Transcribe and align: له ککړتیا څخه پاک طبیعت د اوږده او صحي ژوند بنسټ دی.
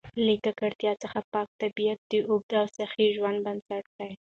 له 0.25 0.33
ککړتیا 0.43 0.93
څخه 1.03 1.19
پاک 1.33 1.47
طبیعت 1.61 1.99
د 2.11 2.13
اوږده 2.29 2.55
او 2.61 2.67
صحي 2.77 3.07
ژوند 3.15 3.37
بنسټ 3.45 3.85
دی. 3.97 4.11